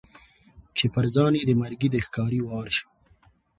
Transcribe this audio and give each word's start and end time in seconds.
چي 0.77 0.85
پر 0.93 1.05
ځان 1.15 1.31
یې 1.39 1.43
د 1.47 1.51
مرګي 1.61 1.89
د 1.91 1.95
ښکاري 2.05 2.39
وار 2.43 2.67
سو 2.77 2.85